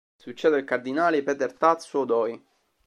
Succede 0.17 0.55
al 0.55 0.63
cardinale 0.63 1.21
Peter 1.21 1.53
Tatsuo 1.53 2.05
Doi. 2.05 2.43